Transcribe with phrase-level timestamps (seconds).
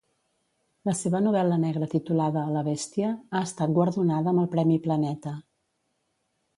[0.89, 5.37] La seva novel·la negra titulada "La bestia" ha estat guardonada amb el Premi Planeta.